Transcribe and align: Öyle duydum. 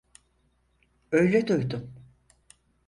Öyle 1.11 1.47
duydum. 1.47 1.93